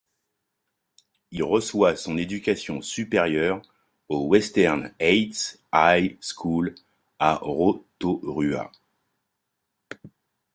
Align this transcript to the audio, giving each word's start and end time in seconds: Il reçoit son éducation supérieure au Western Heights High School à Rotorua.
Il 1.29 1.43
reçoit 1.43 1.95
son 1.95 2.17
éducation 2.17 2.81
supérieure 2.81 3.61
au 4.09 4.25
Western 4.25 4.91
Heights 4.99 5.59
High 5.71 6.17
School 6.23 6.73
à 7.19 7.35
Rotorua. 7.35 8.71